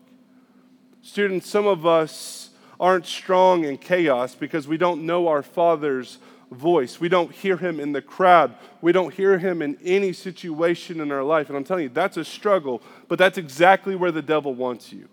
[1.01, 6.17] Students, some of us aren't strong in chaos because we don't know our Father's
[6.51, 6.99] voice.
[6.99, 8.55] We don't hear him in the crowd.
[8.81, 11.47] We don't hear him in any situation in our life.
[11.49, 15.07] And I'm telling you, that's a struggle, but that's exactly where the devil wants you.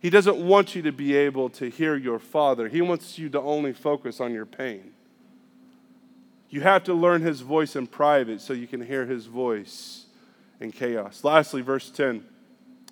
[0.00, 3.40] He doesn't want you to be able to hear your father, he wants you to
[3.40, 4.92] only focus on your pain.
[6.48, 10.06] You have to learn his voice in private so you can hear his voice
[10.58, 11.22] in chaos.
[11.22, 12.24] Lastly, verse 10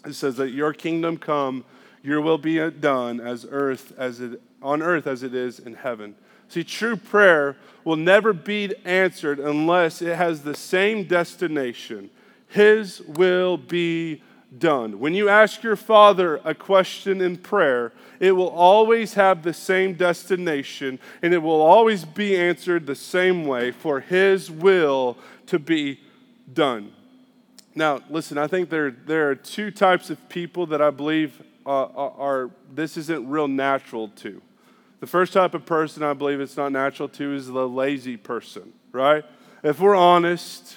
[0.07, 1.65] it says that your kingdom come,
[2.03, 6.15] your will be done as earth as it on earth as it is in heaven.
[6.49, 12.11] See, true prayer will never be answered unless it has the same destination
[12.49, 14.23] His will be
[14.57, 14.99] done.
[14.99, 19.95] When you ask your Father a question in prayer, it will always have the same
[19.95, 26.01] destination and it will always be answered the same way for His will to be
[26.53, 26.93] done.
[27.75, 31.85] Now, listen, I think there, there are two types of people that I believe uh,
[31.85, 34.41] are, are this isn't real natural to.
[35.01, 38.73] The first type of person I believe it's not natural to is the lazy person,
[38.91, 39.25] right?
[39.63, 40.77] If we're honest,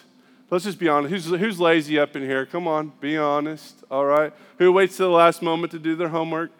[0.52, 1.12] let's just be honest.
[1.12, 2.46] Who's, who's lazy up in here?
[2.46, 4.32] Come on, be honest, all right?
[4.60, 6.52] Who waits to the last moment to do their homework,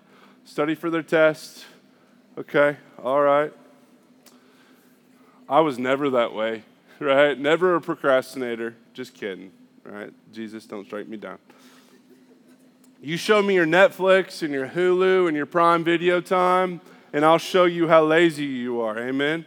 [0.44, 1.66] study for their test?
[2.38, 3.54] Okay, all right.
[5.48, 6.64] I was never that way,
[7.00, 7.38] right?
[7.38, 8.76] Never a procrastinator.
[8.94, 9.52] Just kidding,
[9.84, 10.12] right?
[10.34, 11.38] Jesus, don't strike me down.
[13.04, 16.82] You show me your Netflix and your Hulu and your Prime Video time
[17.14, 18.98] and I'll show you how lazy you are.
[18.98, 19.46] Amen?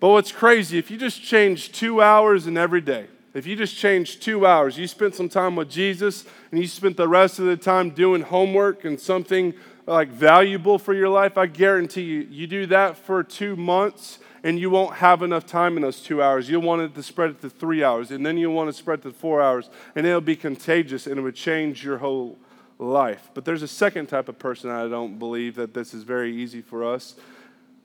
[0.00, 3.76] But what's crazy, if you just change two hours in every day, if you just
[3.76, 7.46] change two hours, you spent some time with Jesus and you spent the rest of
[7.46, 9.54] the time doing homework and something
[9.86, 14.58] like valuable for your life, I guarantee you, you do that for two months and
[14.58, 16.48] you won't have enough time in those two hours.
[16.48, 19.00] You'll want it to spread it to three hours, and then you'll want to spread
[19.00, 22.38] it to four hours, and it'll be contagious and it would change your whole
[22.78, 23.30] life.
[23.34, 26.62] But there's a second type of person I don't believe that this is very easy
[26.62, 27.16] for us.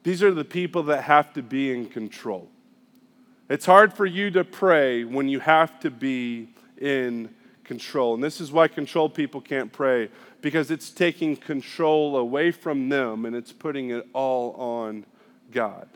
[0.04, 2.50] These are the people that have to be in control.
[3.50, 7.34] It's hard for you to pray when you have to be in
[7.64, 8.14] control.
[8.14, 10.10] And this is why controlled people can't pray,
[10.42, 15.06] because it's taking control away from them and it's putting it all on
[15.52, 15.88] God.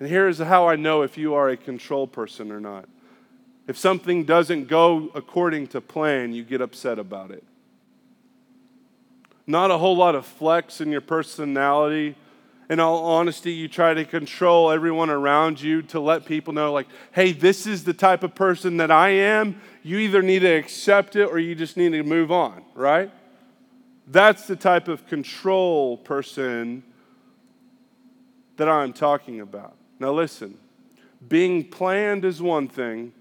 [0.00, 2.88] And here's how I know if you are a control person or not.
[3.66, 7.44] If something doesn't go according to plan, you get upset about it.
[9.48, 12.14] Not a whole lot of flex in your personality.
[12.70, 16.86] In all honesty, you try to control everyone around you to let people know, like,
[17.12, 19.60] hey, this is the type of person that I am.
[19.82, 23.10] You either need to accept it or you just need to move on, right?
[24.06, 26.82] That's the type of control person
[28.58, 29.74] that I'm talking about.
[29.98, 30.58] Now, listen
[31.26, 33.12] being planned is one thing,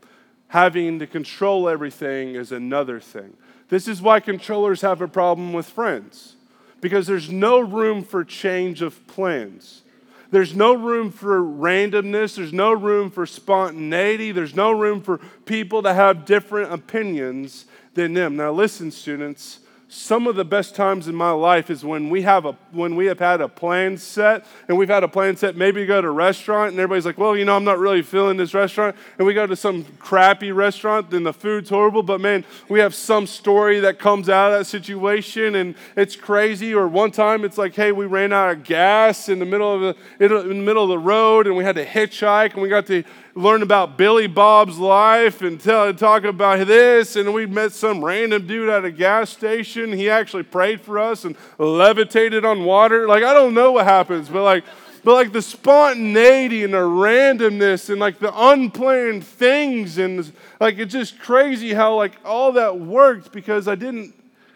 [0.49, 3.35] having to control everything is another thing.
[3.69, 6.35] This is why controllers have a problem with friends,
[6.79, 9.81] because there's no room for change of plans.
[10.29, 12.35] There's no room for randomness.
[12.35, 14.31] There's no room for spontaneity.
[14.31, 18.35] There's no room for people to have different opinions than them.
[18.35, 19.59] Now, listen, students,
[19.89, 23.05] some of the best times in my life is when we have a when we
[23.05, 25.55] have had a plan set and we've had a plan set.
[25.55, 28.35] Maybe go to a restaurant and everybody's like well you know i'm not really feeling
[28.35, 28.97] this restaurant.
[29.17, 32.03] And we go to some crappy restaurant then the food's horrible.
[32.03, 36.73] But man we have some story that comes out of that situation and it's crazy.
[36.73, 39.95] Or one time it's like hey we ran out of gas in the middle of
[40.19, 42.87] the in the middle of the road and we had to hitchhike and we got
[42.87, 43.05] to
[43.37, 47.15] learn about Billy Bob's life and tell, talk about this.
[47.15, 49.93] And we met some random dude at a gas station.
[49.93, 53.07] He actually prayed for us and levitated on water.
[53.07, 54.63] Like, I don't know what happens, but like,
[55.03, 60.91] but like the spontaneity and the randomness and like the unplanned things and like it's
[60.91, 64.13] just crazy how like all that worked because I didn't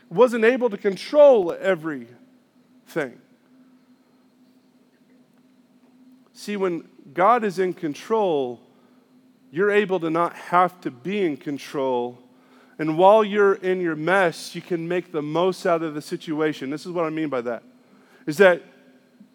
[0.10, 3.22] wasn't able to control everything.
[6.34, 8.60] See, when God is in control,
[9.52, 12.18] you're able to not have to be in control.
[12.80, 16.70] And while you're in your mess, you can make the most out of the situation.
[16.70, 17.64] This is what I mean by that.
[18.26, 18.64] Is that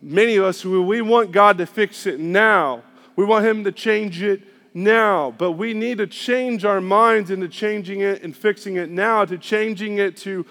[0.00, 2.82] many of us, we want God to fix it now.
[3.14, 4.42] We want Him to change it
[4.74, 5.34] now.
[5.36, 9.36] But we need to change our minds into changing it and fixing it now, to
[9.36, 10.46] changing it to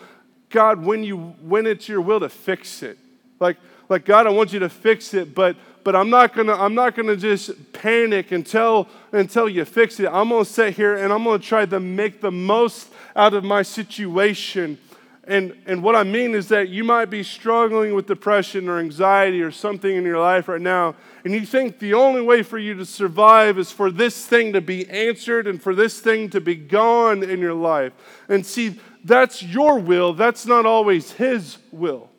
[0.50, 2.98] God when you when it's your will to fix it.
[3.40, 3.58] Like,
[3.90, 6.96] like God, I want you to fix it, but but I'm not gonna I'm not
[6.96, 10.08] gonna just panic until until you fix it.
[10.08, 13.62] I'm gonna sit here and I'm gonna try to make the most out of my
[13.62, 14.80] situation.
[15.28, 19.42] And, and what I mean is that you might be struggling with depression or anxiety
[19.42, 22.76] or something in your life right now, and you think the only way for you
[22.76, 26.54] to survive is for this thing to be answered and for this thing to be
[26.54, 27.94] gone in your life.
[28.30, 32.12] And see, that's your will, that's not always His will.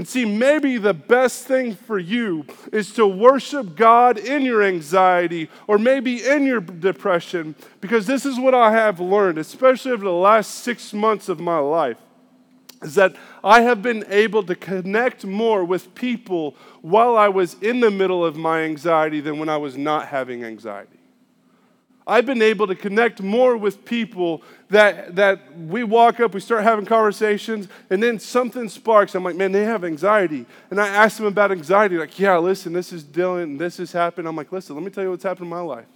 [0.00, 5.50] And see, maybe the best thing for you is to worship God in your anxiety
[5.66, 10.10] or maybe in your depression, because this is what I have learned, especially over the
[10.10, 11.98] last six months of my life,
[12.80, 17.80] is that I have been able to connect more with people while I was in
[17.80, 20.99] the middle of my anxiety than when I was not having anxiety.
[22.06, 26.62] I've been able to connect more with people that, that we walk up, we start
[26.62, 29.14] having conversations, and then something sparks.
[29.14, 30.46] I'm like, man, they have anxiety.
[30.70, 34.26] And I ask them about anxiety, like, yeah, listen, this is Dylan, this has happened.
[34.26, 35.86] I'm like, listen, let me tell you what's happened in my life.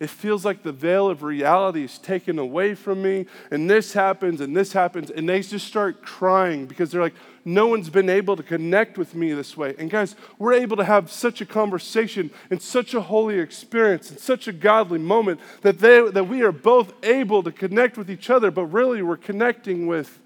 [0.00, 4.40] It feels like the veil of reality is taken away from me, and this happens,
[4.40, 7.14] and this happens, and they just start crying because they're like,
[7.44, 9.74] no one's been able to connect with me this way.
[9.78, 14.18] And guys, we're able to have such a conversation and such a holy experience and
[14.18, 18.30] such a godly moment that, they, that we are both able to connect with each
[18.30, 20.20] other, but really we're connecting with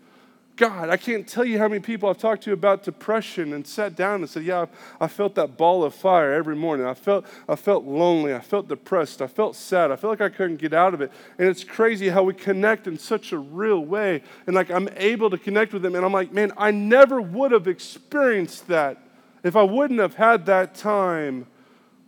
[0.58, 3.94] God, I can't tell you how many people I've talked to about depression and sat
[3.94, 4.66] down and said, Yeah,
[5.00, 6.84] I felt that ball of fire every morning.
[6.84, 8.34] I felt, I felt lonely.
[8.34, 9.22] I felt depressed.
[9.22, 9.92] I felt sad.
[9.92, 11.12] I felt like I couldn't get out of it.
[11.38, 14.20] And it's crazy how we connect in such a real way.
[14.48, 15.94] And like I'm able to connect with them.
[15.94, 18.98] And I'm like, Man, I never would have experienced that
[19.44, 21.46] if I wouldn't have had that time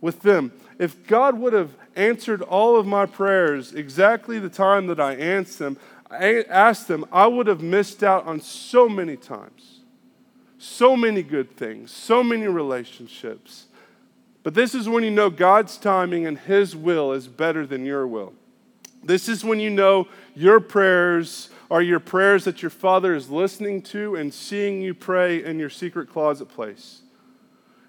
[0.01, 0.51] with them.
[0.77, 5.63] If God would have answered all of my prayers exactly the time that I answered
[5.63, 5.77] them,
[6.11, 9.79] I asked them, I would have missed out on so many times,
[10.57, 13.67] so many good things, so many relationships.
[14.43, 18.05] But this is when you know God's timing and His will is better than your
[18.05, 18.33] will.
[19.03, 23.81] This is when you know your prayers are your prayers that your Father is listening
[23.81, 27.00] to and seeing you pray in your secret closet place.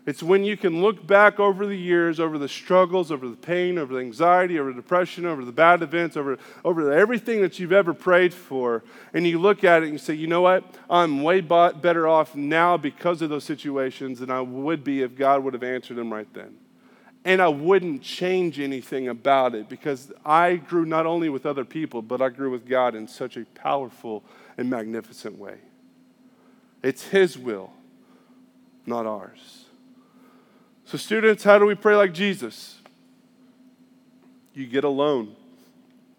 [0.04, 3.78] It's when you can look back over the years, over the struggles, over the pain,
[3.78, 7.70] over the anxiety, over the depression, over the bad events, over, over everything that you've
[7.72, 8.82] ever prayed for,
[9.14, 10.64] and you look at it and you say, you know what?
[10.90, 15.44] I'm way better off now because of those situations than I would be if God
[15.44, 16.56] would have answered them right then.
[17.24, 22.02] and I wouldn't change anything about it because I grew not only with other people,
[22.02, 24.24] but I grew with God in such a powerful
[24.58, 25.58] and magnificent way.
[26.82, 27.72] It's His will,
[28.86, 29.61] not ours.
[30.92, 32.76] So, students, how do we pray like Jesus?
[34.52, 35.34] You get alone.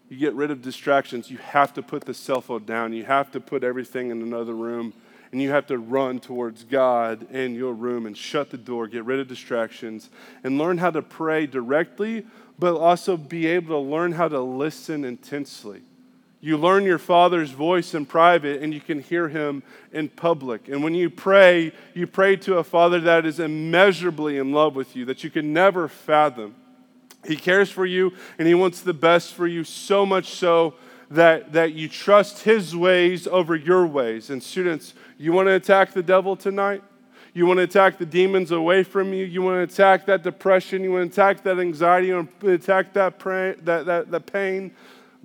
[0.09, 1.29] You get rid of distractions.
[1.29, 2.91] You have to put the cell phone down.
[2.91, 4.93] You have to put everything in another room
[5.31, 9.05] and you have to run towards God in your room and shut the door, get
[9.05, 10.09] rid of distractions,
[10.43, 12.25] and learn how to pray directly,
[12.57, 15.83] but also be able to learn how to listen intensely.
[16.43, 19.63] You learn your Father's voice in private and you can hear him
[19.93, 20.67] in public.
[20.67, 24.93] And when you pray, you pray to a Father that is immeasurably in love with
[24.93, 26.53] you, that you can never fathom.
[27.25, 30.73] He cares for you and he wants the best for you, so much so
[31.09, 34.29] that, that you trust his ways over your ways.
[34.29, 36.83] And students, you want to attack the devil tonight?
[37.33, 39.23] You want to attack the demons away from you?
[39.23, 40.83] You want to attack that depression?
[40.83, 42.07] You want to attack that anxiety?
[42.07, 44.73] You want to attack that, that, that, that pain?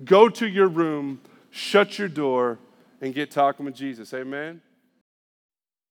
[0.03, 2.57] Go to your room, shut your door,
[3.01, 4.13] and get talking with Jesus.
[4.13, 4.61] Amen?